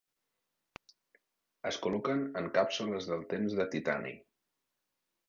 Es 1.71 1.77
col·loquen 1.83 2.23
en 2.41 2.49
càpsules 2.55 3.11
del 3.11 3.21
temps 3.35 3.57
de 3.61 3.69
titani. 3.77 4.15